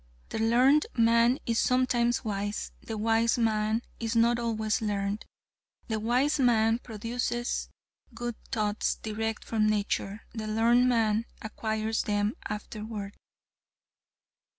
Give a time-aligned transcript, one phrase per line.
[0.29, 5.25] The learned man is sometimes wise; the wise man is not always learned.
[5.89, 7.69] The wise man produces
[8.11, 13.15] good thoughts direct from nature; the learned man acquires them afterward.